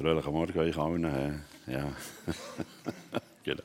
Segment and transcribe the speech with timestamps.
[0.00, 1.44] Fröhlichen Morgen euch allen.
[1.66, 1.92] Ja.
[3.44, 3.62] genau.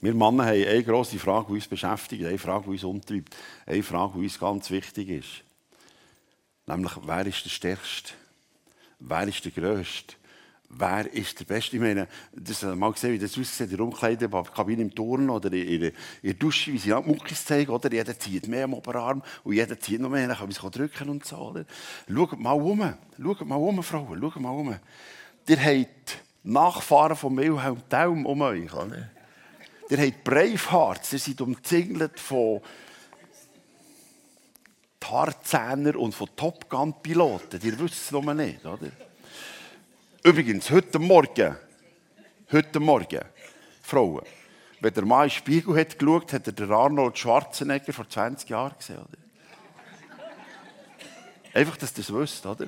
[0.00, 3.34] Wir Männer haben eine grosse Frage, die uns beschäftigt, eine Frage, die uns umtreibt,
[3.66, 5.42] eine Frage, die uns ganz wichtig ist.
[6.66, 8.12] Nämlich, wer ist der Stärkste?
[9.00, 10.14] Wer ist der Größte?
[10.70, 11.76] Wer ist der Beste?
[11.76, 15.50] Ich meine, das hat mal gesehen, wie das aussieht in der Umkleidekabine im Turnen oder
[15.50, 15.92] in, in,
[16.22, 17.70] der Dusche, wie sie auch Muckis zeigen.
[17.70, 17.90] Oder?
[17.90, 21.08] Jeder zieht mehr am Oberarm und jeder zieht noch mehr, dann kann man sich drücken
[21.08, 21.36] und so.
[21.36, 21.64] Oder?
[22.06, 24.76] Schaut mal um, schaut mal um, Frauen, schaut mal um.
[25.48, 28.72] Ihr habt Nachfahren von Wilhelm Daum um euch.
[28.72, 29.10] Oder?
[29.88, 32.60] Ihr habt Bravehearts, ihr seid umzingelt von
[35.00, 37.58] Tarzähner und von Top Gun-Piloten.
[37.62, 38.90] Ihr wisst es noch nicht, oder?
[40.24, 41.56] Übrigens, heute Morgen,
[42.50, 43.20] heute Morgen,
[43.82, 44.24] Frauen,
[44.80, 48.76] wenn der Mann in den Spiegel hat geschaut, hat er Arnold Schwarzenegger vor 20 Jahren
[48.76, 49.18] gesehen, oder?
[51.54, 52.66] Einfach, dass ihr das wisst, oder?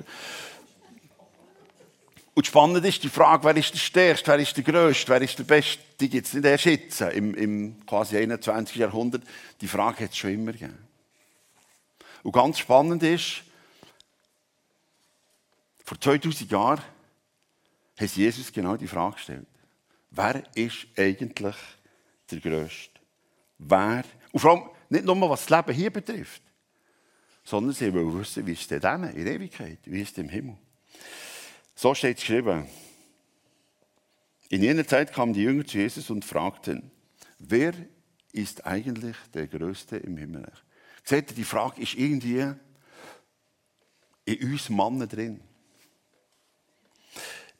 [2.33, 5.37] Und spannend ist die Frage, wer ist der Stärkste, wer ist der Größte, wer ist
[5.37, 8.77] der Beste, die gibt es nicht erst jetzt, im, im quasi 21.
[8.77, 9.23] Jahrhundert.
[9.59, 10.77] Die Frage hat es schon immer gegeben.
[12.23, 13.43] Und ganz spannend ist,
[15.83, 16.81] vor 2000 Jahren
[18.01, 19.47] hat Jesus genau die Frage gestellt.
[20.09, 21.55] Wer ist eigentlich
[22.29, 22.99] der Größte?
[23.57, 24.03] Wer?
[24.31, 26.41] Und vor allem nicht nur, was das Leben hier betrifft,
[27.43, 30.57] sondern sie wollen wissen, wie es denn in Ewigkeit, wie es im Himmel.
[31.75, 32.67] So steht es geschrieben.
[34.49, 36.91] In jener Zeit kamen die Jünger zu Jesus und fragten,
[37.39, 37.73] wer
[38.33, 40.51] ist eigentlich der Größte im Himmel?
[41.03, 42.53] Seht ihr, die Frage ist irgendwie
[44.25, 45.41] in uns Männern drin.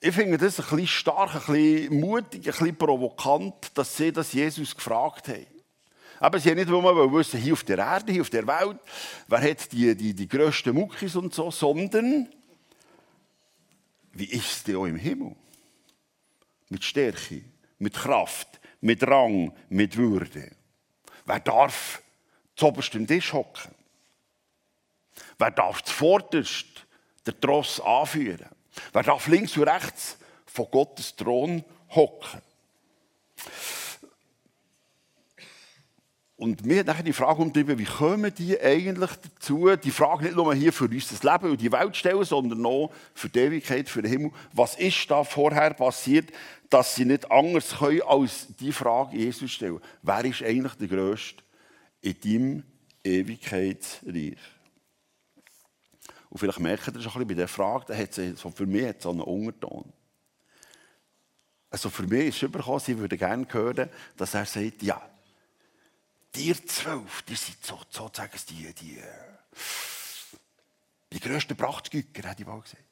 [0.04, 4.34] Ich finde das ein bisschen stark, ein bisschen mutig, ein bisschen provokant, dass sie das
[4.34, 5.46] Jesus gefragt haben.
[6.20, 8.80] Aber sie haben nicht nur wissen, hier auf der Erde, hier auf der Welt,
[9.28, 12.28] wer hat die, die, die grössten Muckis und so, sondern
[14.14, 15.36] wie ist es denn auch im Himmel?
[16.70, 17.44] Mit Stärke,
[17.78, 20.52] mit Kraft, mit Rang, mit Würde.
[21.26, 22.02] Wer darf
[22.56, 23.76] zuoberst am Tisch hocken?
[25.38, 26.88] Wer darf zuvorderst
[27.28, 28.50] den Tross anführen?
[28.94, 32.42] Wer darf links und rechts von Gottes Thron hocken?
[36.42, 40.36] Und mir hat nachher die Frage umgetrieben, wie kommen die eigentlich dazu, die Frage nicht
[40.36, 44.02] nur hier für unser Leben und die Welt stellen, sondern auch für die Ewigkeit, für
[44.02, 44.32] den Himmel.
[44.52, 46.32] Was ist da vorher passiert,
[46.72, 49.80] dass sie nicht anders können, als die Frage Jesus stellen?
[50.02, 51.44] Wer ist eigentlich der Größte
[52.02, 52.64] in deinem
[53.04, 54.38] Ewigkeitsreich?
[56.32, 58.88] Und vielleicht merkt ihr schon ein bisschen bei der Frage, da hat so für mich
[58.88, 59.94] hat so einen Unterton.
[61.70, 65.02] Also für mich ist es übergekommen, sie würde gerne hören, dass er sagt, ja,
[66.34, 68.98] Dir zwölf, die sind so, sozusagen die, die,
[71.12, 72.84] die grössten Prachtgücker, hätte ich mal gesagt.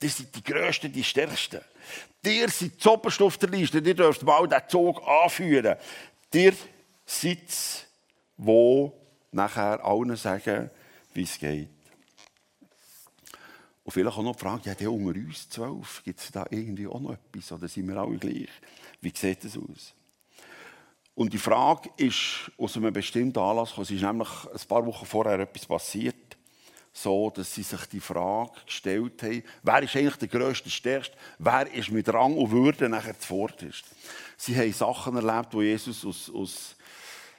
[0.00, 1.62] Die sind die grössten, die stärksten.
[2.24, 3.78] Dir sind die oberste auf der Liste.
[3.78, 5.76] Ihr dürft mal den Zug anführen.
[6.32, 6.54] Dir
[7.04, 7.86] seid
[8.36, 8.92] wo
[9.32, 10.70] nachher allen sagen,
[11.14, 11.70] wie es geht.
[13.86, 16.88] Und vielleicht auch noch die Frage, ja, der unter uns zwölf, gibt es da irgendwie
[16.88, 17.52] auch noch etwas?
[17.52, 18.48] Oder sind wir alle gleich?
[19.00, 19.94] Wie sieht das aus?
[21.14, 25.38] Und die Frage ist aus einem bestimmten Anlass Es ist nämlich ein paar Wochen vorher
[25.38, 26.36] etwas passiert,
[26.92, 31.72] so dass sie sich die Frage gestellt haben, wer ist eigentlich der grösste, stärkste, wer
[31.72, 33.84] ist mit Rang und Würde nachher zuvorderst.
[34.36, 36.76] Sie haben Sachen erlebt, wo Jesus aus, aus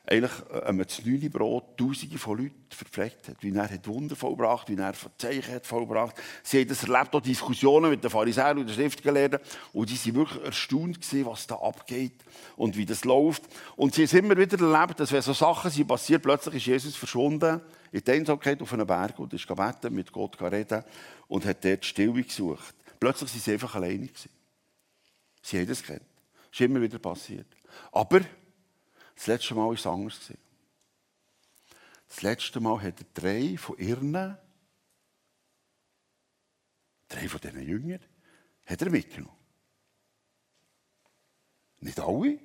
[0.10, 0.32] eigentlich
[0.64, 3.38] einem äh, Brot Tausende von Leuten verpflegt hat.
[3.42, 6.16] Wie er hat Wunder vollbracht, wie er Zeichen hat vollbracht.
[6.44, 9.40] Sie haben das erlebt, auch Diskussionen mit den Pharisäern und den Schriftgelehrten.
[9.74, 12.14] Und sie waren wirklich erstaunt gewesen, was da abgeht
[12.56, 13.44] und wie das läuft.
[13.76, 16.96] Und sie haben immer wieder erlebt, dass wenn so Sachen sind passiert, plötzlich ist Jesus
[16.96, 17.60] verschwunden
[17.92, 20.84] in der Einsamkeit auf einem Berg und ist gebeten, mit Gott reden
[21.28, 22.76] und hat dort Stille gesucht.
[23.00, 24.08] Plötzlich waren sie einfach alleine.
[24.08, 24.30] Gewesen.
[25.42, 26.02] Sie haben das gekannt.
[26.50, 27.48] Das ist immer wieder passiert.
[27.92, 28.22] Aber
[29.18, 30.32] das letzte Mal war es anders.
[32.08, 34.14] Das letzte Mal hat er drei von ihren,
[37.10, 38.00] drei von diesen Jüngern,
[38.66, 39.36] hat er mitgenommen.
[41.80, 42.40] Nicht alle,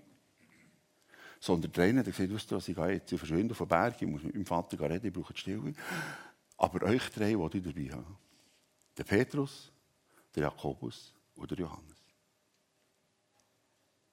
[1.40, 4.08] sondern drei hat gesagt, weißt du, ich gehe jetzt, ich verschwinde auf den Berg, ich
[4.08, 5.74] muss mit meinem Vater reden, ich brauche die Stille.
[6.56, 8.16] Aber euch drei wollte ich dabei haben.
[8.96, 9.70] Der Petrus,
[10.34, 11.98] der Jakobus und der Johannes.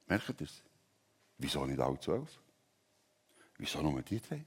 [0.07, 0.61] Merkt ihr es?
[1.37, 2.39] Wieso nicht alle zwölf?
[3.59, 4.43] Wieso nur die drei?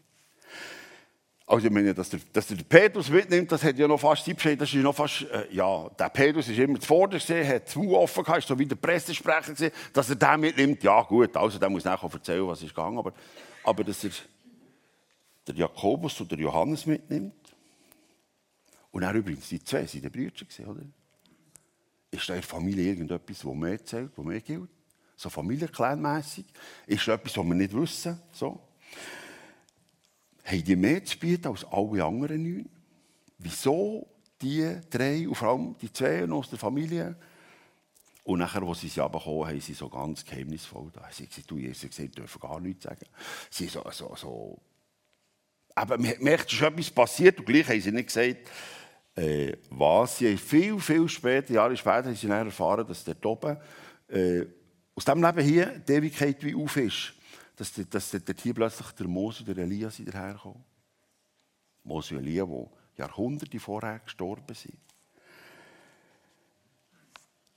[1.46, 4.56] Also ich meine, dass der, dass der Petrus mitnimmt, das hat ja noch fast Siebschein,
[4.56, 8.24] das ist noch fast, äh, ja, der Petrus ist immer zuvor gesehen, hat Mund offen
[8.24, 11.84] gehabt, so wie der Pressesprecher gesehen, dass er den mitnimmt, ja gut, also der muss
[11.84, 13.12] nachher erzählen, was ist gegangen, aber,
[13.64, 14.10] aber dass er
[15.46, 17.34] der Jakobus oder Johannes mitnimmt
[18.92, 20.82] Und dann übrigens, die zwei waren die Brüder, oder?
[22.10, 24.70] Ist da in der Familie irgendetwas, das mehr zählt, das mehr gilt?
[25.16, 26.46] So familienclanmässig?
[26.86, 28.20] Ist da etwas, was wir nicht wissen?
[28.32, 28.60] So?
[30.44, 32.68] Haben die mehr zu bieten als alle anderen neun?
[33.38, 34.06] Wieso
[34.40, 37.16] die drei, und vor allem die zwei aus der Familie?
[38.24, 41.08] Und nachher, als sie sie runtergekommen haben sie so ganz geheimnisvoll da.
[41.10, 43.06] Sie haben gesagt, du, Jesus gesagt, dürfen gar nichts sagen.
[43.50, 44.58] Sie so, so, so.
[45.74, 48.48] Aber man merkt, es ist etwas passiert und gleich haben sie nicht gesagt,
[49.16, 50.18] äh, was.
[50.18, 53.56] Sie haben viel, viel später, Jahre später, haben sie erfahren, dass dort oben,
[54.08, 54.44] äh,
[54.94, 57.14] aus diesem Leben hier, die Ewigkeit wie auf ist.
[57.56, 60.64] Dass, dass dort hier plötzlich der Mose und der Elia sind daherkommen.
[61.84, 64.78] Mose und Elia, die Jahrhunderte vorher gestorben sind.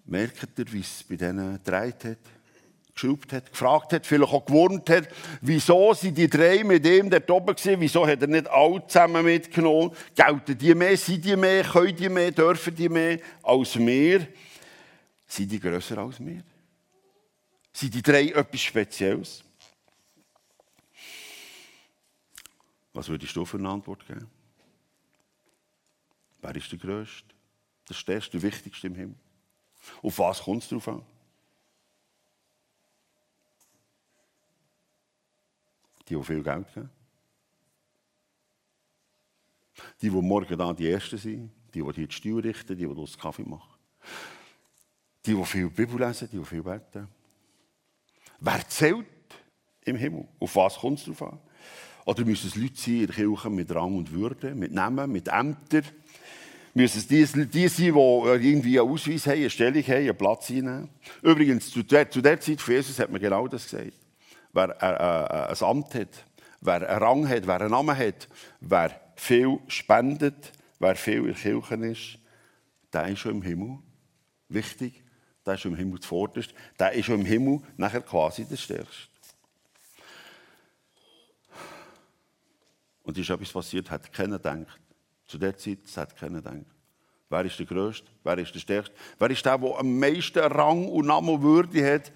[0.06, 2.20] Merkt ihr, wie es bei denen gedreht hat?
[2.96, 5.10] geschraubt hat, gefragt hat, vielleicht auch gewurmt hat,
[5.42, 9.26] wieso sind die drei mit ihm dort oben gewesen, wieso hat er nicht alle zusammen
[9.26, 14.28] mitgenommen, gelten die mehr, sind die mehr, können die mehr, dürfen die mehr als wir,
[15.28, 16.42] sind die grösser als wir?
[17.74, 19.44] Sind die drei etwas Spezielles?
[22.96, 24.26] Was würdest du für eine Antwort geben?
[26.42, 27.36] Wer ist der Größte,
[27.90, 29.16] der Stärkste, der Wichtigste im Himmel?
[30.02, 31.06] Auf was kommt es drauf an?
[36.08, 36.90] Die, die viel Geld haben.
[40.02, 41.52] Die, die morgen da die Ersten sind.
[41.74, 43.78] Die, die die Steuer richten, die, die das Kaffee machen.
[45.26, 47.10] Die, die viel Bibel lesen, die, die viel beten.
[48.40, 49.06] Wer zählt
[49.82, 50.30] im Himmel?
[50.40, 51.42] Auf was kommt es drauf an?
[52.06, 55.28] Oder müssen es Leute sein in der Kirche mit Rang und Würde, mit Namen, mit
[55.28, 55.84] Ämtern?
[56.76, 60.50] Müssen es die, die sein, die irgendwie einen Ausweis haben, eine Stellung haben, einen Platz
[60.50, 60.90] einnehmen?
[61.24, 63.94] Übrigens, zu der, zu der Zeit von Jesus hat man genau das gesagt.
[64.54, 66.26] Wer äh, äh, ein Amt hat,
[66.62, 68.28] wer einen Rang hat, wer einen Namen hat,
[68.60, 72.20] wer viel spendet, wer viel in der Kirche ist,
[72.94, 73.80] der ist schon im Himmel.
[74.50, 75.04] Wichtig,
[75.46, 76.54] der ist schon im Himmel zuvorderst.
[76.80, 79.15] Der ist schon im Himmel nachher quasi der Stärkste.
[83.06, 84.82] Und ist etwas passiert, hat keiner gedacht.
[85.28, 86.66] Zu der Zeit hat keiner gedacht.
[87.30, 88.08] Wer ist der Größte?
[88.24, 88.96] Wer ist der Stärkste?
[89.18, 92.12] Wer ist der, der am meisten Rang und Namen und Würde hat?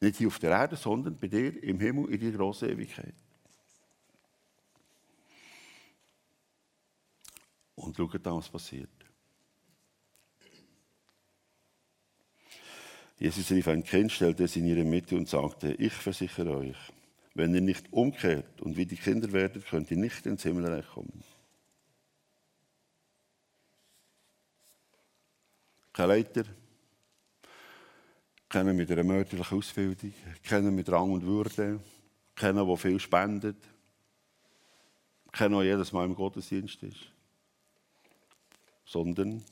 [0.00, 3.14] Nicht hier auf der Erde, sondern bei dir im Himmel in die große Ewigkeit.
[7.74, 8.90] Und schaut da, was passiert.
[13.18, 16.76] Jesus rief ein Kind, stellte es in ihre Mitte und sagte, ich versichere euch,
[17.38, 21.22] wenn ihr nicht umkehrt und wie die Kinder werdet, könnt ihr nicht ins Himmelreich kommen.
[25.92, 26.42] Kein Leiter,
[28.48, 30.12] keiner mit einer mörderlichen Ausbildung,
[30.42, 31.78] keiner mit Rang und Würde,
[32.34, 33.56] keiner, der viel spendet,
[35.30, 37.12] keiner, der jedes Mal im Gottesdienst ist,
[38.84, 39.44] sondern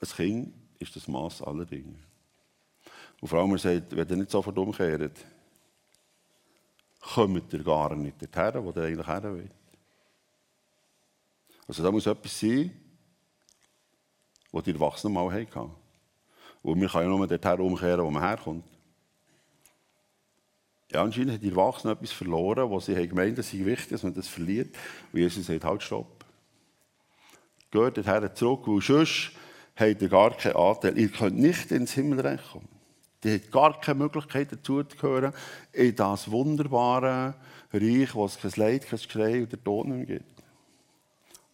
[0.00, 1.96] ein Kind ist das Maß aller Dinge.
[3.22, 5.24] Und vor allem, sagt, wenn ihr nicht sofort umkehrt,
[7.00, 9.50] kommt ihr gar nicht dorthin, wo ihr eigentlich her will.
[11.66, 12.70] Also da muss etwas sein,
[14.50, 15.70] was die Erwachsenen mal hatten.
[16.62, 18.64] Und man kann ja nur dorthin umkehren, wo man herkommt.
[20.90, 24.02] Ja, anscheinend hat die Erwachsenen etwas verloren, was sie haben gemeint, es sei wichtig, dass
[24.02, 24.74] man das verliert.
[25.12, 26.24] Und Jesus sagt, halt, stopp.
[27.70, 29.32] Geht dorthin zurück, weil sonst
[29.76, 30.98] habt ihr gar keinen Anteil.
[30.98, 32.77] Ihr könnt nicht ins Himmelreich kommen.
[33.24, 35.32] Die hat gar keine Möglichkeit dazu zu gehören
[35.72, 37.34] in das wunderbare
[37.72, 40.42] Reich, wo es kein Leid, kein Geschrei oder Tod nicht mehr gibt.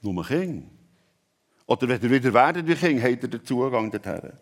[0.03, 0.67] Nur Kinder.
[1.67, 4.33] Oder wenn ihr wieder werdet wie Kind, habt ihr den Zugang dorthin.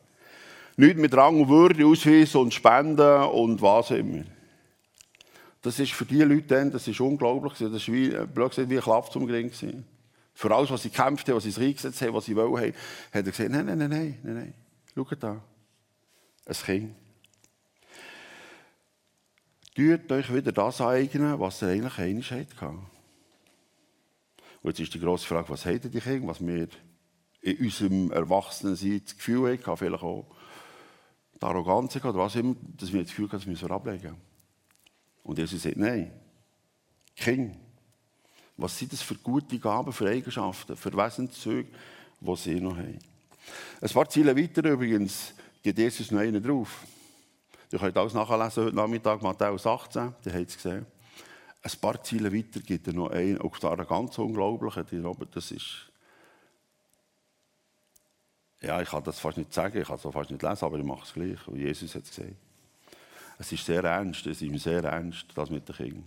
[0.77, 4.25] Nicht mit Rang und Würde, Ausweis und Spenden und was immer.
[5.61, 7.53] Das ist für die Leute dann, das ist unglaublich.
[7.59, 9.53] Das ist wie, gesagt, wie ein Klapp zum Gring.
[10.35, 12.75] Für alles, was sie gekämpft haben, was sie sich eingesetzt haben, was sie wollen, hat
[13.13, 14.55] er gesagt, nein, nein, nein, nein, nein.
[14.95, 15.41] Schaut da.
[16.47, 16.95] Ein Kind.
[19.75, 22.63] Tut euch wieder das eignen, was ihr eigentlich einmal hattet.
[24.63, 26.69] Und jetzt ist die grosse Frage, was haben die Kinder, was wir
[27.41, 30.27] in unserem Erwachsenensein das Gefühl hatten, vielleicht auch
[31.35, 34.15] die Arroganz oder was immer, dass wir das Gefühl haben, das müssen wir ablegen.
[35.25, 36.13] Und Jesus sagt, nein,
[37.17, 37.57] Kind,
[38.57, 41.69] was sind das für gute Gaben, für Eigenschaften, für Wesenszüge,
[42.21, 42.99] die sie noch haben.
[43.81, 46.85] Ein paar Ziele weiter übrigens geht Jesus noch einen drauf.
[47.73, 50.85] Ihr könnt alles nachlesen heute Nachmittag, Matthäus 18, ihr habt es gesehen.
[51.63, 54.85] Ein paar Ziele weiter gibt er noch einen, auch da ganz unglaublichen,
[55.33, 55.91] das ist...
[58.61, 60.85] Ja, ich kann das fast nicht sagen, ich kann es fast nicht lesen, aber ich
[60.85, 62.37] mache es gleich, und Jesus hat es gesagt.
[63.39, 66.05] Es ist sehr ernst, es ist ihm sehr ernst, das mit den Kindern.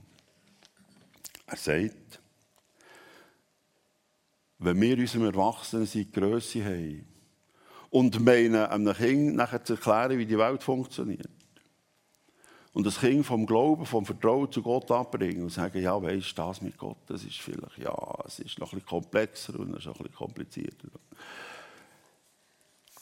[1.48, 2.22] Er sagt,
[4.60, 7.08] wenn wir unserem Erwachsenen die Größe haben
[7.90, 11.30] und meinen, einem Kind nachher zu erklären, wie die Welt funktioniert,
[12.76, 16.36] und das Kind vom Glauben, vom Vertrauen zu Gott abbringen und sagen, ja, weißt du,
[16.36, 17.96] das mit Gott, das ist vielleicht, ja,
[18.28, 20.90] es ist noch bisschen komplexer und es ist noch bisschen komplizierter.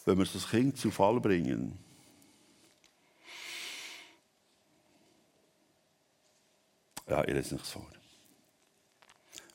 [0.05, 1.79] Wenn wir das Kind zu Fall bringen,
[7.09, 7.83] ja, ihr ist nicht so.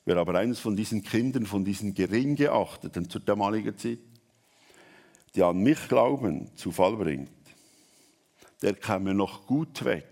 [0.03, 3.99] Wer aber eines von diesen Kindern, von diesen gering geachteten zur damaligen Zeit,
[5.33, 7.31] die an mich glauben, zu Fall bringt,
[8.61, 10.05] der käme noch gut weg,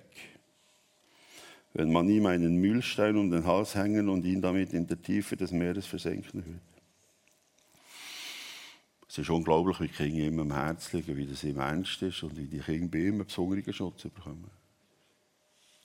[1.73, 5.35] wenn man ihm einen Mühlstein um den Hals hängen und ihn damit in der Tiefe
[5.35, 6.59] des Meeres versenken würde.
[9.09, 12.23] Es ist unglaublich, wie die Kinder immer am Herzen liegen, wie das ihm ernst ist
[12.23, 14.49] und wie die Kinder bei ihm besonderen Schutz bekommen.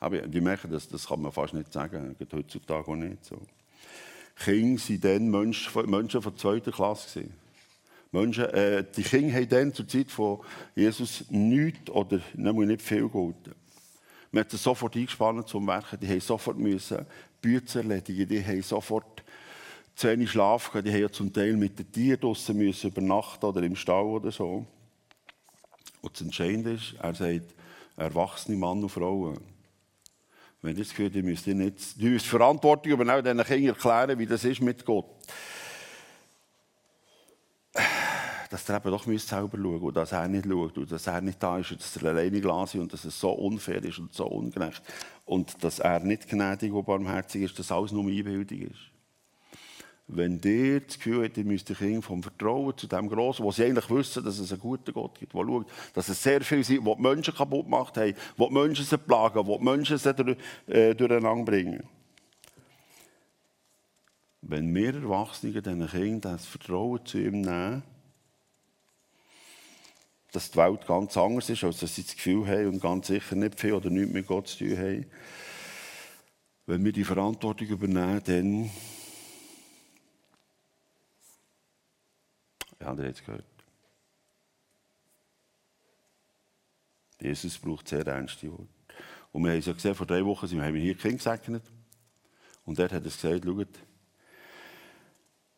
[0.01, 3.41] Aber die merken, das, das kann man fast nicht sagen, geht heutzutage auch nicht so.
[4.37, 7.21] Kinder waren dann Menschen, Menschen von zweiter Klasse.
[7.21, 7.42] Gewesen.
[8.13, 10.41] Menschen, äh, die Kinder haben dann zur Zeit von
[10.77, 13.11] Jesus nichts oder nicht viel.
[14.31, 15.99] Man hat sie sofort eingespannt zum Werken.
[15.99, 17.07] Die haben sofort müssen
[17.41, 18.29] Bütze erledigen.
[18.29, 19.25] Die haben sofort
[19.95, 20.87] zu wenig Schlaf gehabt.
[20.87, 24.31] Die haben ja zum Teil mit den Tieren draussen müssen übernachten oder im Stall oder
[24.31, 24.67] so.
[26.03, 27.55] Und das Entscheidende ist, er sagt,
[27.97, 29.39] erwachsene Mann und Frauen.
[30.61, 34.27] Wenn ihr das Gefühl ihr müsst, nicht, ihr müsst Verantwortung übernehmen, diesen Kindern erklären, wie
[34.27, 35.07] das ist mit Gott
[38.53, 41.43] dass er eben doch selber schauen und dass er nicht schaut und dass er nicht
[41.43, 44.27] da ist und dass er alleine gelassen und dass es so unfair ist und so
[44.27, 44.83] ungerecht
[45.25, 48.91] und dass er nicht gnädig und barmherzig ist, dass alles nur Einbildung ist.
[50.07, 53.65] Wenn ihr das Gefühl habt, ihr müsst Kinder vom Vertrauen zu dem Grossen, wo sie
[53.65, 56.87] eigentlich wissen, dass es einen guten Gott gibt, der schaut, dass es sehr viel sind,
[56.87, 60.13] die die Menschen kaputt gemacht haben, die die Menschen sie plagen, die die Menschen sie
[60.13, 61.85] durch, äh, durcheinander bringen.
[64.43, 67.83] Wenn wir Erwachsene diesen Kindern das Vertrauen zu ihm nehmen,
[70.33, 73.37] dass die Welt ganz anders ist, als dass sie das Gefühl haben und ganz sicher
[73.37, 75.07] nicht viel oder nichts mit Gott zu tun haben.
[76.67, 78.71] Wenn wir die Verantwortung übernehmen, dann.
[82.81, 83.45] Ja, ihr habt es gehört.
[87.21, 88.67] Jesus braucht sehr ernste Worte.
[89.33, 91.63] Und wir haben es ja gesehen, vor drei Wochen sind wir, hier Kind gesegnet.
[92.65, 93.69] Und dort hat er gesagt, schaut,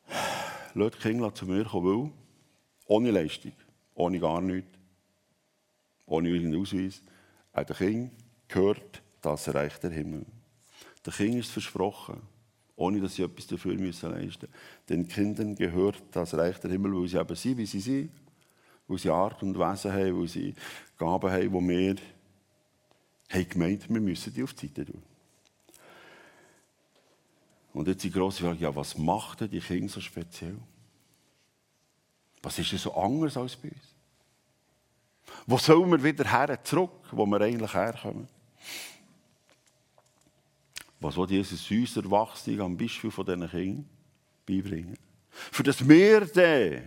[0.74, 2.12] lasst die Kinder zu mir kommen, weil,
[2.86, 3.52] ohne Leistung
[3.94, 4.70] ohne gar nichts,
[6.06, 7.02] ohne irgendeinen Ausweis.
[7.52, 8.12] Auch der Kind
[8.48, 10.26] gehört, das erreicht der Himmel.
[11.04, 12.20] Der Kind ist versprochen,
[12.76, 14.48] ohne dass sie etwas dafür müssen leisten.
[14.88, 18.10] Den Kindern gehört das Reich der Himmel, weil sie eben sind, wie sie sind,
[18.88, 20.54] weil sie Art und Wesen haben, weil sie
[20.98, 21.96] Gaben haben, die wir
[23.30, 25.02] haben gemeint, wir müssen die auf die Seite tun.
[27.72, 30.56] Und jetzt die grosse Frage, ja, was macht denn die Kinder so speziell?
[32.44, 33.94] Was ist denn so anders als bei uns?
[35.46, 38.28] Wo sollen wir wieder her zurück, wo wir eigentlich herkommen?
[41.00, 43.88] Was will Jesus uns Erwachsenen am Beispiel von diesen Kindern
[44.44, 44.98] beibringen?
[45.30, 46.82] Für das wir dann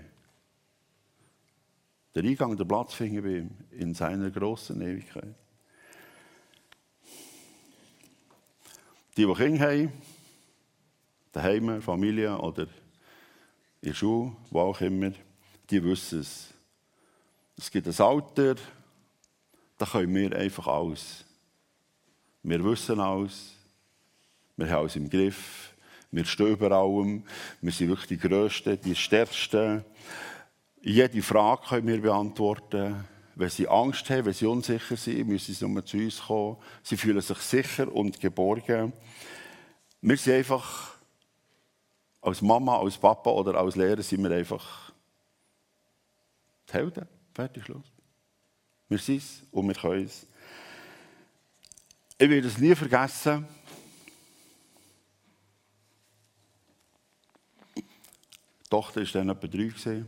[2.15, 5.35] den Eingang, den Platz finden bei ihm in seiner grossen Ewigkeit.
[9.17, 9.91] Die, die Kinder haben,
[11.31, 12.63] daheim, Familie oder
[13.81, 15.11] in der Schule, wo auch immer,
[15.69, 16.47] die wissen es.
[17.57, 18.55] Es gibt ein Alter,
[19.77, 21.25] da können wir einfach alles.
[22.43, 23.53] Wir wissen alles.
[24.55, 25.73] Wir haben alles im Griff.
[26.11, 27.23] Wir stehen über allem.
[27.61, 29.83] Wir sind wirklich die Größten, die Stärksten.
[30.81, 33.03] Jede Frage können wir beantworten.
[33.35, 36.57] Wenn sie Angst haben, wenn sie unsicher sind, müssen sie nur zu uns kommen.
[36.81, 38.93] Sie fühlen sich sicher und geborgen.
[40.01, 40.95] Wir sind einfach,
[42.21, 44.91] als Mama, als Papa oder als Lehrer, sind wir einfach
[46.67, 47.07] die Helden.
[47.33, 47.85] Fertig, Schluss.
[48.89, 50.25] Wir sind es und wir können es.
[52.17, 53.47] Ich werde es nie vergessen.
[57.75, 57.83] Die
[58.69, 60.05] Tochter war dann etwa drei.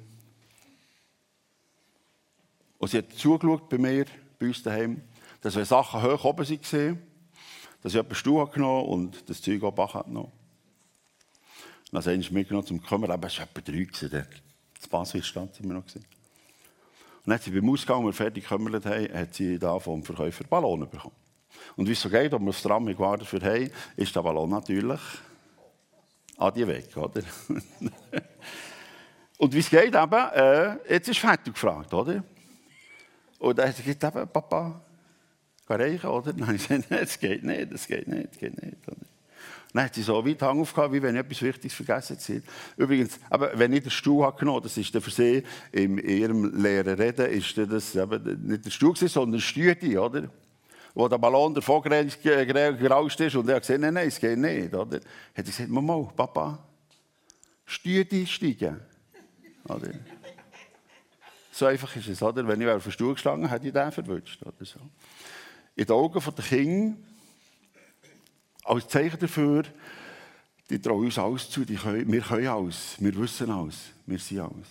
[2.78, 4.06] Und sie hat zugeschaut bei mir,
[4.40, 5.02] bei uns daheim,
[5.42, 7.10] dass wenn Sachen hoch oben waren,
[7.82, 10.32] dass ich jemand Stuhl genommen und das Zeug auch hat genommen.
[11.92, 14.28] Dann habe ich mitgenommen zum Kümmern, aber es war etwa drei.
[14.80, 15.86] Das Basel stand sind wir noch.
[15.86, 16.19] Gewesen.
[17.26, 20.90] Und hat sie beim Ausgang, als fertig gekümmert haben, hat sie da vom Verkäufer Ballon
[20.90, 21.16] bekommen.
[21.76, 24.50] Und wie es so geht, ob wir das Tram gewartet für haben, ist der Ballon
[24.50, 25.02] natürlich
[26.38, 27.22] an die weg, oder?
[29.38, 32.24] Und wie es geht eben, äh, jetzt ist fertig gefragt, oder?
[33.40, 34.82] Und dann hat gesagt, Papa,
[35.66, 36.34] kann reichen, oder?
[36.38, 38.88] Nein, ich das geht nicht, das geht nicht, das geht nicht.
[38.88, 39.09] Oder?
[39.74, 42.42] Dann hat sie so weit Hang aufgehauen, wie wenn ich etwas Wichtiges vergessen hätte.
[42.76, 46.60] Übrigens, aber wenn ich den Stuhl habe genommen das ist der für sie in ihrem
[46.60, 50.30] leeren Reden, ist das eben nicht der Stuhl sondern ein Stüdi, oder?
[50.96, 54.74] Wo der Ballon davon gerauscht ist und er hat gesagt, nein, nein, es geht nicht,
[54.74, 54.98] oder?
[54.98, 55.04] Hat
[55.36, 56.58] er gesagt, Mama, Papa,
[57.64, 58.80] Stüdi steigen,
[59.66, 59.92] oder?
[61.52, 62.48] So einfach ist es, oder?
[62.48, 64.80] Wenn ich auf den Stuhl gestanden hätte ich den verwünscht, oder so.
[65.76, 66.98] In den Augen der Kinder
[68.70, 69.64] als Zeichen dafür,
[70.70, 74.40] die trauen uns alles zu, die können, wir können alles, wir wissen alles, wir sind
[74.42, 74.68] alles.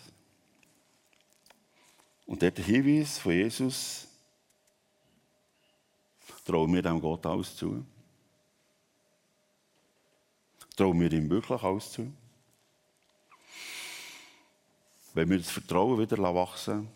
[2.24, 4.06] Und der Hinweis von Jesus,
[6.44, 7.84] trauen wir dem Gott alles zu?
[10.76, 12.12] Trauen wir ihm wirklich alles zu?
[15.12, 16.88] Wenn wir das Vertrauen wieder wachsen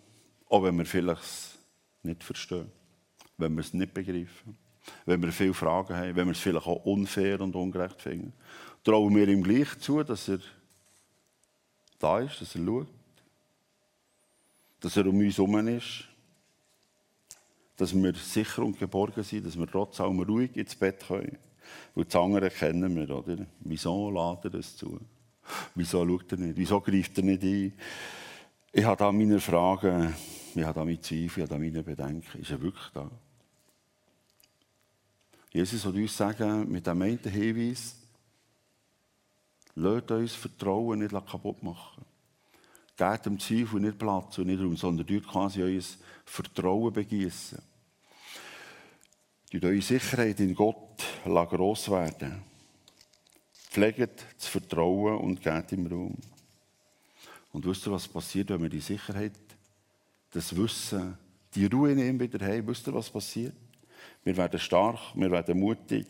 [0.48, 1.58] auch wenn wir vielleicht
[2.02, 2.70] nicht verstehen,
[3.38, 4.61] wenn wir es nicht begreifen
[5.06, 8.32] wenn wir viele Fragen haben, wenn wir es vielleicht auch unfair und ungerecht finden.
[8.84, 10.38] Trauen wir ihm gleich zu, dass er
[11.98, 12.88] da ist, dass er schaut,
[14.80, 16.08] dass er um uns herum ist,
[17.76, 21.38] dass wir sicher und geborgen sind, dass wir trotz allem ruhig ins Bett können.
[21.94, 23.46] Und das andere kennen wir, oder?
[23.60, 25.00] Wieso lädt er das zu?
[25.74, 26.56] Wieso schaut er nicht?
[26.56, 27.72] Wieso greift er nicht ein?
[28.72, 30.14] Ich habe da meine Fragen,
[30.54, 32.40] ich habe da meine Zweifel, ich habe da meine Bedenken.
[32.40, 33.10] Ist er wirklich da?
[35.52, 37.96] Jesus will uns sagen, mit dem einen Hinweis,
[39.74, 42.04] lasst uns Vertrauen nicht kaputt machen.
[42.96, 45.82] Gebt dem Zweifel nicht Platz und nicht Raum, sondern dort quasi euer
[46.24, 47.58] Vertrauen begießen.
[49.50, 52.42] Dort eure Sicherheit in Gott gross werden.
[53.70, 56.16] Pflegt das Vertrauen und gebt ihm Raum.
[57.52, 59.32] Und wisst ihr, was passiert, wenn wir die Sicherheit,
[60.30, 61.18] das Wissen,
[61.54, 62.66] die Ruhe ihm wieder haben?
[62.66, 63.54] Wisst ihr, was passiert?
[64.24, 66.06] Wir werden stark, wir werden mutig.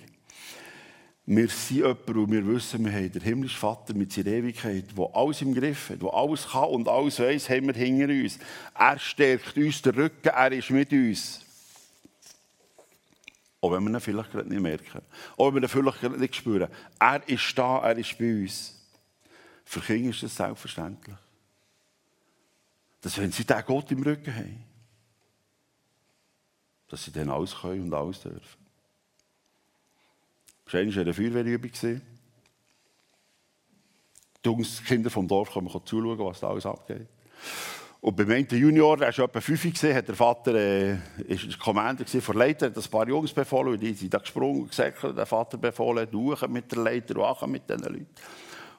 [1.25, 5.11] Wir sind jemand und wir wissen, wir haben den himmlischen Vater mit seiner Ewigkeit, der
[5.15, 8.39] alles im Griff hat, der alles kann und alles weiß, haben wir hinter uns.
[8.75, 11.41] Er stärkt uns den Rücken, er ist mit uns.
[13.61, 15.03] Auch wenn wir ihn vielleicht gerade nicht merken.
[15.37, 16.69] Auch wenn wir ihn vielleicht nicht spüren.
[16.99, 18.75] Er ist da, er ist bei uns.
[19.65, 21.17] Für Kinder ist das selbstverständlich.
[23.01, 24.72] Dass wenn sie diesen Gott im Rücken haben,
[26.93, 28.43] dass sie dann alles können und alles dürfen.
[30.67, 31.71] Wahrscheinlich war eine Feuerwehrübung.
[31.81, 32.01] Die
[34.45, 37.09] Jungs, Kinder vom Dorf kommen zuschauen, was da alles abgeht.
[38.03, 42.05] Und beim einen Junior, der war etwa fünf, hat der Vater äh, ist der Commander
[42.05, 45.57] von Leiter, hat ein paar Jungs befohlen, die sind da gesprungen und gesagt, der Vater
[45.57, 48.09] befohlen, duchen mit der Leiter, wachen mit diesen Leuten.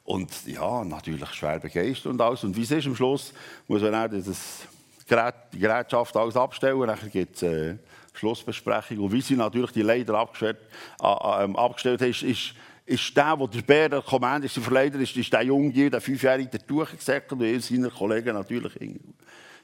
[0.03, 2.43] Und ja, natürlich schwer begeistert und alles.
[2.43, 3.33] Und wie es ist am Schluss,
[3.67, 4.67] muss man auch das
[5.07, 7.77] Gerät, die Gerätschaft alles abstellen, dann gibt es äh,
[8.13, 8.99] Schlussbesprechung.
[8.99, 10.57] Und wie sie natürlich die Leiter abgestellt,
[11.01, 12.53] äh, äh, abgestellt haben, ist, ist,
[12.85, 16.01] ist der, der der Bär, der Kommand ist, der Verleiter ist, ist der Junge, der
[16.01, 18.73] Fünfjährige, der durchgesäckelt und er seine Kollegen natürlich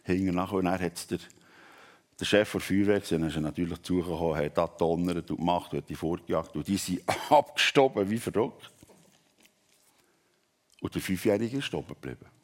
[0.04, 0.58] hingen nachher.
[0.58, 1.20] Und dann hat der,
[2.20, 5.96] der Chef der Feuerwehr gesehen, ist natürlich zugekommen, hat da donnert und gemacht, hat die
[5.96, 8.72] vorgejagt und die sind abgestoben wie verrückt.
[10.82, 12.39] Und der Fünfjährige ist stehen geblieben.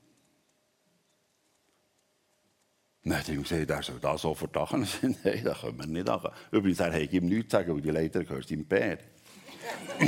[3.06, 4.88] Dann hat er ihm gesagt, er soll da sofort machen.
[5.24, 6.32] Nein, das können wir nicht machen.
[6.52, 8.98] Übrigens, er hat ihm nichts sagen, weil die Leiter gehört seinem Bär.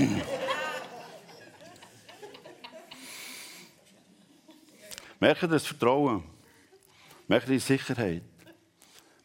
[5.19, 6.23] Merkt das Vertrauen.
[7.27, 8.23] Merkt die Sicherheit.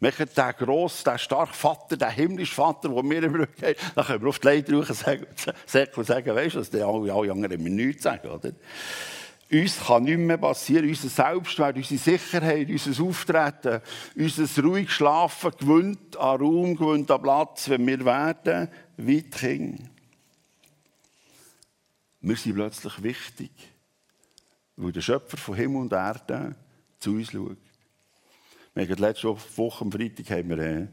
[0.00, 3.76] Merkt den grossen, den starken Vater, den himmlischen Vater, der mir im Rücken hat.
[3.94, 5.26] Dann können wir auf die Leiter sagen,
[5.64, 8.28] sagen weißt du, dass die alle, alle anderen mir nichts sagen.
[8.28, 8.52] Oder?
[9.52, 10.88] Uns kann nichts mehr passieren.
[10.88, 13.82] Unser Selbstwert, unsere Sicherheit, unser Auftreten,
[14.16, 19.84] unser ruhig Schlafen gewinnt an Raum, gewinnt an Platz, wenn wir werden wie die Kinder.
[22.22, 23.50] Wir sind plötzlich wichtig,
[24.76, 26.54] weil der Schöpfer von Himmel und Erde
[26.98, 27.58] zu uns schaut.
[28.74, 30.86] Wir haben letzte Woche am Freitag haben wir äh,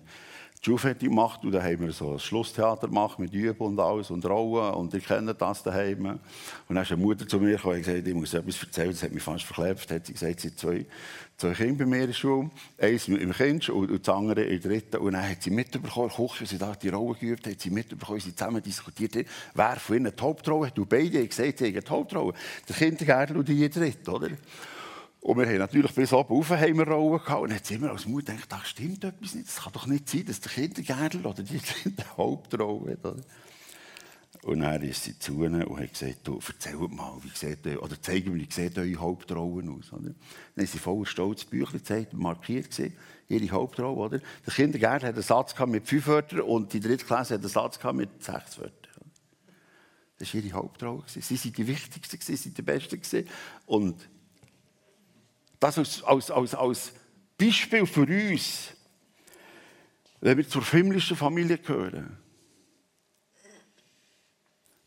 [0.61, 4.11] die Schule gemacht und dann haben wir so ein Schlusstheater gemacht mit Üben und alles
[4.11, 6.05] und Rollen und ihr kennt das daheim.
[6.05, 6.19] Und
[6.75, 9.13] dann ist eine Mutter zu mir gekommen und gesagt, ich muss etwas erzählen, das hat
[9.13, 9.89] mich fast verklebt.
[9.89, 10.85] Hat sie gesagt, sie hat zwei,
[11.37, 14.97] zwei Kinder bei mir in der Schule, eins im Kind und das andere der dritten.
[14.97, 18.35] Und dann hat sie mitbekommen, Küche, sie da die Rollen geübt hat, sie mitbekommen, sie
[18.35, 20.77] zusammen diskutiert wer von ihnen die Hauptrolle hat.
[20.77, 22.33] Und beide haben gesagt, sie haben die Hauptrolle.
[22.67, 24.29] Der Kindergärtner und die dritte, oder?
[25.21, 27.41] Und wir haben natürlich bis oben rauf haben wir gehabt.
[27.41, 29.47] Und jetzt immer als Mutter gedacht, da stimmt etwas nicht.
[29.47, 33.05] Das kann doch nicht sein, dass der Kindergärtner oder die die Hauptrolle hat.
[33.05, 33.23] Oder?
[34.43, 38.01] Und dann ist sie zu ihnen und hat gesagt, du, erzählt mal, wie sieht, oder
[38.01, 39.91] zeigt mir, wie sieht eure Hauptrollen aus.
[39.91, 40.03] Oder?
[40.03, 40.15] Dann
[40.57, 42.93] haben sie voller Stolz Büchlein gezeigt, markiert gesehen,
[43.27, 43.97] ihre Hauptrolle.
[43.97, 44.19] Oder?
[44.19, 47.83] Der Kindergärtner hat einen Satz mit fünf Wörtern und die dritte Klasse hat einen Satz
[47.93, 49.11] mit sechs Wörtern.
[50.17, 51.03] Das war ihre Hauptrolle.
[51.07, 53.29] Sie waren die Wichtigsten, sie waren die Besten.
[53.65, 54.09] Und
[55.59, 56.93] das als, als, als, als
[57.37, 58.73] Beispiel für uns,
[60.21, 62.17] wenn wir zur himmlischen Familie gehören.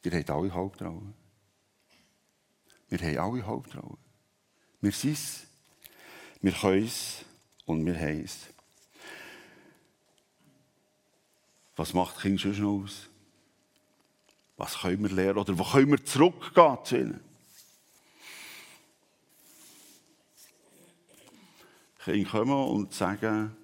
[0.05, 1.15] Ihr habt alle Hauptrollen.
[2.89, 3.99] Wir haben alle Hauptrollen.
[4.81, 5.47] Wir sind es,
[6.41, 7.25] wir können es
[7.65, 8.39] und wir haben es.
[11.77, 13.09] Was macht Kind schon aus?
[14.57, 17.32] Was können wir lernen oder wo können wir zurückgehen zu ihnen?
[22.05, 23.57] Kinder kommen und sagen,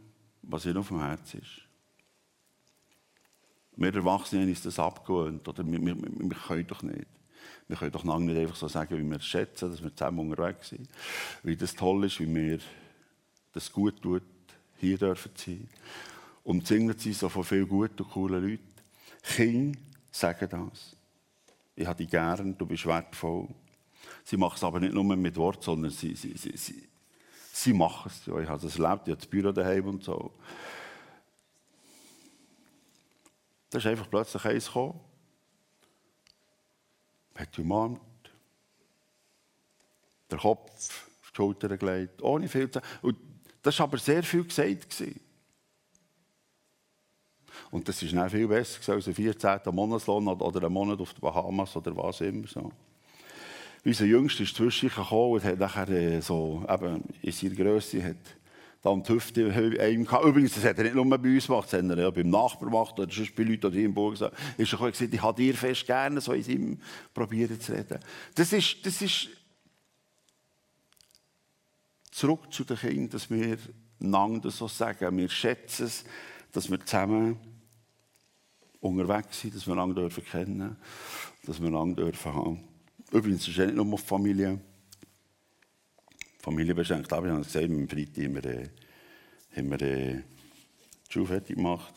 [0.43, 1.69] was ihnen auf dem Herz ist.
[3.77, 5.47] Wir Erwachsene haben uns das abgewöhnt.
[5.47, 7.07] Oder wir, wir, wir können doch nicht.
[7.69, 10.31] Wir können doch lange nicht einfach so sagen, wie wir es schätzen, dass wir zusammen
[10.31, 10.89] unterwegs sind.
[11.43, 12.59] Wie das toll ist, wie mir
[13.53, 14.23] das gut tut,
[14.79, 15.69] hier dürfen sein.
[16.65, 18.65] Singen sie so von vielen guten und coolen Leuten.
[19.23, 19.79] Kinder
[20.11, 20.97] sagen das.
[21.77, 23.49] Ich habe dich gern, du bist wertvoll.
[24.25, 26.89] Sie machen es aber nicht nur mit Worten, sondern sie, sie, sie,
[27.63, 28.27] sie, machen es.
[28.27, 30.33] Ja, ich habe es erlebt, ich habe das Büro daheim und so.
[33.71, 35.01] Da ist einfach plötzlich eins gekommen.
[37.35, 38.01] Hat die umarmt.
[40.31, 43.17] Der Kopf auf die Schulter gelegt, ohne viel zu Und
[43.63, 44.91] das war aber sehr viel gesagt.
[44.91, 45.21] Gewesen.
[47.71, 49.61] Und das ist dann viel besser als ein 14.
[49.73, 52.73] Monatslohn oder ein Monat auf den Bahamas oder was immer so.
[53.89, 58.17] Unser Jüngster ist zwischen gekommen und hat nachher äh, so, eben in seiner Größe hat
[58.83, 60.27] dann die Hüfte einem gehabt.
[60.27, 63.11] Übrigens, das hat er nicht nur bei uns gemacht, sondern ja beim Nachbarn gemacht oder
[63.11, 64.37] sonst bei Leuten hier im Burg gesagt.
[64.59, 66.81] Ist er gesagt, ich habe dir fest gerne so in ihm
[67.15, 67.99] probieren zu reden.
[68.35, 69.29] Das ist, das ist
[72.11, 73.57] zurück zu den Kindern, dass wir
[74.03, 75.17] einander so sagen.
[75.17, 76.05] Wir schätzen es,
[76.53, 77.39] dass wir zusammen
[78.81, 80.77] unterwegs sind, dass wir einander dürfen kennen,
[81.47, 82.68] dass wir einander dürfen.
[83.11, 84.61] Übrigens, es ist nicht nur Familie.
[86.41, 87.07] Familie beschenkt.
[87.07, 88.69] Ich habe gesagt, am Freitag haben wir, äh,
[89.57, 90.23] haben wir äh,
[91.07, 91.95] die Schule fertig gemacht.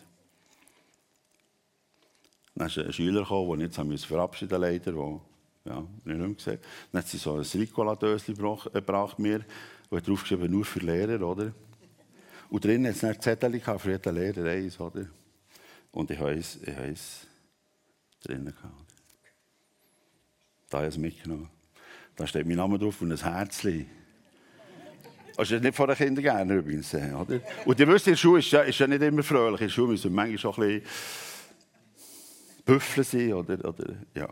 [2.56, 5.22] Dann ist ein Schüler gekommen, ich jetzt verabschieden leider, wo,
[5.66, 6.60] ja, nicht mehr gesehen.
[6.92, 9.46] Dann hat sie so ein Ricola-Döschen gebracht mir,
[9.92, 11.54] hat draufgeschrieben, nur für Lehrer, oder?
[12.50, 15.08] Und drinnen hat es dann Zettel für jeden Lehrer eins, oder?
[15.92, 17.28] Und ich habe es, ich habe es
[18.22, 18.91] drinnen gehabt.
[20.72, 21.50] Da habe es mitgenommen.
[22.16, 23.88] Da steht mein Name drauf und ein Herzchen.
[25.36, 26.94] Das ist nicht von den Kindern gerne übrigens.
[26.94, 27.42] Oder?
[27.66, 29.60] Und ihr wisst, in der Schule ist ja, ist ja nicht immer fröhlich.
[29.60, 30.84] In der Schule müssen manchmal schon ein bisschen
[32.64, 33.34] büffeln sein.
[33.34, 34.30] Oder, oder, ja.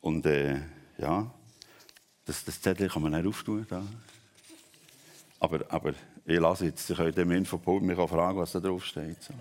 [0.00, 0.60] Und äh,
[0.96, 1.30] ja,
[2.24, 3.66] das, das Zettel kann man nicht auftun.
[3.68, 3.82] Da.
[5.40, 5.92] Aber, aber
[6.24, 9.22] ich lasse jetzt, ich könnt dem Infopult mich fragen, was da drauf steht.
[9.22, 9.34] So.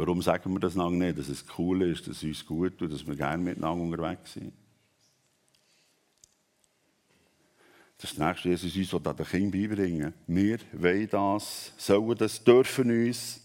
[0.00, 1.18] Warum sagen wir das lange nicht?
[1.18, 4.50] Dass es cool ist, dass es uns gut tut, dass wir gerne miteinander unterwegs sind.
[8.00, 10.14] Das nächste Jesus uns an den Kindern beibringen.
[10.26, 13.42] Wir wollen das, sollen das, dürfen uns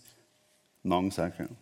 [0.81, 1.57] lang sagen.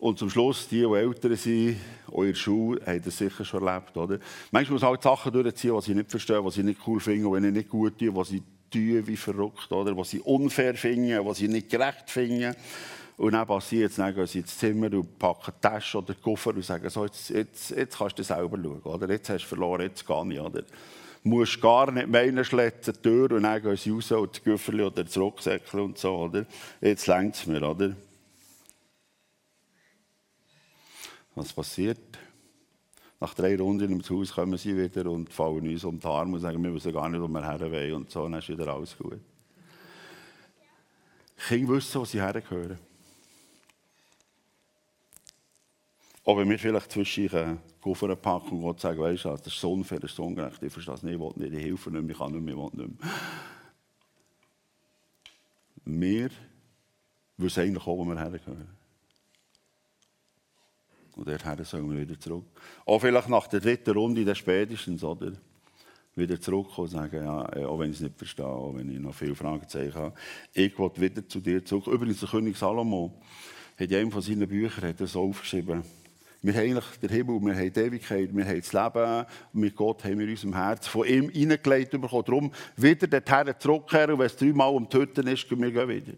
[0.00, 1.76] Und zum Schluss, die, die älter sind,
[2.10, 3.96] eure Schule, haben das sicher schon erlebt.
[3.96, 4.18] Oder?
[4.50, 7.52] Manchmal muss halt Sachen durchziehen, die sie nicht verstehen, die sie nicht cool finden, die
[7.52, 9.94] nicht gut tun, die sie tun wie verrückt, oder?
[9.94, 12.56] die sie unfair finden, die sie nicht gerecht finden.
[13.22, 16.20] Und dann passiert es, dann gehen sie ins Zimmer und packen die Tasche oder den
[16.20, 18.82] Koffer und sagen, so, jetzt, jetzt, jetzt kannst du selber schauen.
[18.82, 19.08] Oder?
[19.10, 20.40] Jetzt hast du verloren, jetzt gehe ich.
[20.40, 20.62] Oder?
[20.62, 20.66] Du
[21.22, 24.82] musst gar nicht meinen, schletzen die Tür und dann gehen sie raus und das Güfferli
[24.82, 26.16] oder das Rucksäckchen und so.
[26.16, 26.46] Oder?
[26.80, 27.62] Jetzt längt es mir.
[27.62, 27.94] Oder?
[31.36, 32.00] Was passiert?
[33.20, 36.40] Nach drei Runden ins Haus kommen sie wieder und fallen uns um die Arme und
[36.40, 37.94] sagen, wir wissen gar nicht, wo wir her.
[37.94, 39.20] Und so, dann ist wieder alles gut.
[41.46, 42.80] Kinder wissen, wo sie hergehören.
[46.24, 49.98] Wenn wir vielleicht zwischen den Koffer packen und sagen, weißt du, das ist so unfair,
[49.98, 52.18] das ist so ungerecht, ich verstehe es nicht, ich will nicht, ich helfe nicht ich
[52.18, 53.10] kann nicht mehr, ich will nicht mehr.
[55.84, 56.30] Wir
[57.38, 58.68] wissen eigentlich auch, wo wir hergehören.
[61.16, 62.46] Und dorthin sollen wir wieder zurück.
[62.86, 65.32] Auch vielleicht nach der dritten Runde, dann spätestens, oder?
[66.14, 68.98] Wieder zurückkommen und sagen, ja, äh, auch wenn ich es nicht verstehe, auch wenn ich
[68.98, 70.14] noch viele Fragezeichen habe.
[70.52, 71.86] Ich will wieder zu dir zurück.
[71.86, 73.20] Übrigens, der König Salomo
[73.78, 75.82] hat in einem von seinen Büchern hat aufgeschrieben,
[76.42, 79.26] wir haben eigentlich den Himmel, wir haben die Ewigkeit, wir haben das Leben.
[79.52, 82.24] Mit Gott haben wir in unserem Herz von ihm hineingelegt bekommen.
[82.24, 86.14] Darum wieder dorthin zurückkehren und wenn es dreimal um Töten ist, gehen wir wieder.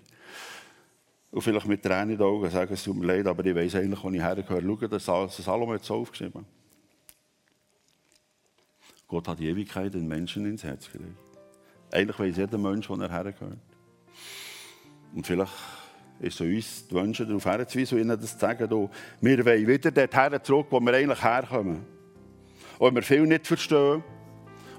[1.31, 3.75] Und vielleicht mit Tränen in den Augen sagen, es tut mir leid, aber ich weiß
[3.75, 5.01] eigentlich, wo ich hergehöre.
[5.01, 6.47] Schau, das Salomon hat so aufgeschrieben.
[9.07, 11.19] Gott hat die Ewigkeit den Menschen ins Herz gelegt.
[11.93, 13.59] Eigentlich weiß jeder Mensch, wo er hergehört.
[15.15, 15.53] Und vielleicht
[16.21, 19.67] ist es uns die Wünsche darauf herzuweisen und ihnen das zu sagen, du, wir wollen
[19.67, 21.85] wieder dorthin zurück, wo wir eigentlich herkommen.
[22.79, 24.03] Und wenn wir viel nicht verstehen,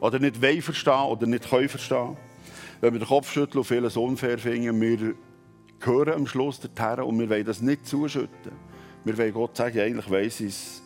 [0.01, 2.17] oder nicht wollen verstehen, oder nicht können verstehen,
[2.81, 5.15] wenn wir den Kopf schütteln und vieles unfair finden, wir
[5.79, 8.51] gehören am Schluss dorthin und wir wollen das nicht zuschütten.
[9.03, 10.81] Wir wollen Gott sagen, eigentlich weiss ich es.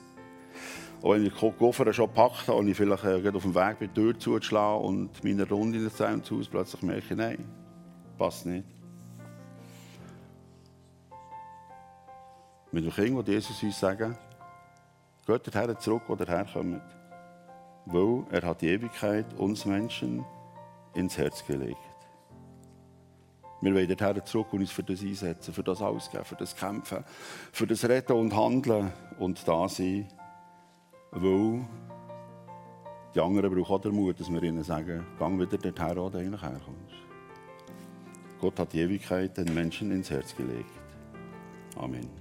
[1.02, 3.80] Auch wenn ich den Koffer schon gepackt habe und ich vielleicht äh, auf dem Weg
[3.80, 7.46] bin, die Tür zuzuschlagen und meine Runde in das Haus plötzlich merke, nein,
[8.18, 8.66] passt nicht.
[12.72, 14.16] Mit dem Kind, wo Jesus uns sagen,
[15.26, 16.82] geht dorthin zurück, wo ihr herkommt.
[17.86, 20.24] Weil er hat die Ewigkeit uns Menschen
[20.94, 21.78] ins Herz gelegt.
[23.62, 27.04] Wir wollen dorthin zurück und uns für das einsetzen, für das ausgeben, für das Kämpfen,
[27.52, 30.08] für das Reden und Handeln und da sein.
[31.12, 31.66] Weil
[33.16, 36.20] die anderen brauchen auch den Mut, dass wir ihnen sagen, gang wieder dorthin, wo du
[36.20, 36.96] eigentlich herkommst.
[38.40, 40.72] Gott hat die Ewigkeit den Menschen ins Herz gelegt.
[41.76, 42.19] Amen.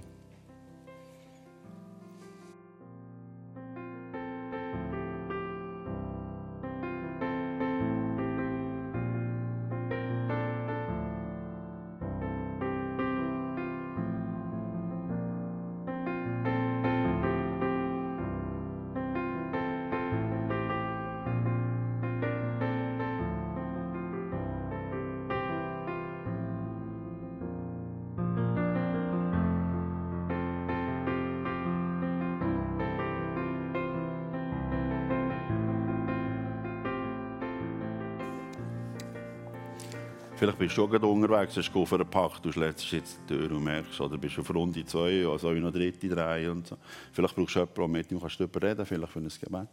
[40.39, 43.61] Vielleicht bist du schon unterwegs, hast du einen Pakt, du schlägst jetzt die Tür und
[43.61, 46.77] merkst, oder bist auf Runde zwei, also noch dritte, drei und so.
[47.11, 49.67] Vielleicht brauchst du jemanden, mit dem kannst du darüber reden, vielleicht für ein Gebet.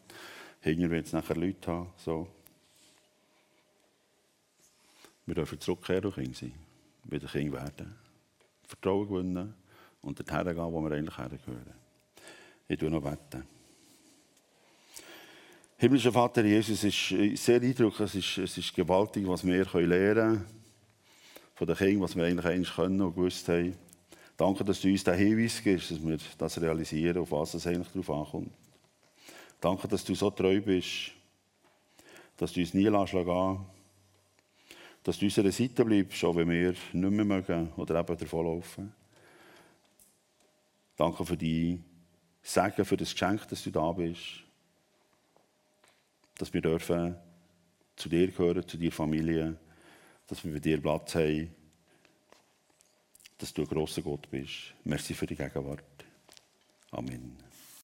[0.63, 2.27] Hinter wird es nachher Leute haben, so.
[5.25, 6.53] Wir dürfen zurückkehren und Kind sein,
[7.05, 7.95] wieder Kind werden.
[8.67, 9.55] Vertrauen gewinnen
[10.03, 11.75] und dorthin gehen, wo wir eigentlich hergehören.
[12.67, 13.56] Ich tue noch beten.
[15.79, 20.15] Himmlischer Vater Jesus, es ist sehr eindrücklich, es ist, es ist gewaltig, was wir lernen
[20.25, 20.47] können
[21.55, 23.77] von den Kindern, was wir eigentlich eigentlich können und gewusst haben.
[24.39, 27.89] Danke, dass du uns den Hinweis gibst, dass wir das realisieren, auf was es eigentlich
[27.89, 28.53] darauf ankommt.
[29.61, 31.13] Danke, dass du so treu bist,
[32.39, 33.67] dass du uns nie gehen
[35.03, 38.95] dass du unserer Seite bleibst, auch wenn wir nicht mehr mögen oder eben davonlaufen.
[40.97, 41.79] Danke für die
[42.43, 44.46] Segen, für das Geschenk, dass du da bist
[46.39, 47.17] dass wir dürfen
[47.97, 49.57] zu dir gehören, zu deiner Familie,
[50.27, 51.55] dass wir bei dir Platz haben,
[53.39, 54.75] dass du ein grosser Gott bist.
[54.85, 55.85] Merci für die Gegenwart.
[56.91, 57.46] Amen.